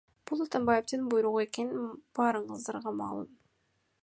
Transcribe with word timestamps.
Бул 0.29 0.39
Атамбаевдин 0.45 1.03
буйругу 1.11 1.43
экени 1.45 1.85
баарыңыздарга 2.21 2.99
маалым. 3.05 3.31